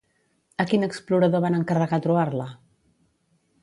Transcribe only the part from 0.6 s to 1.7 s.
A quin explorador van